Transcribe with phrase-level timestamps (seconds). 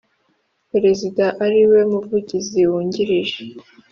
[0.71, 3.41] Perezida Ari We Muvugizi Wungirije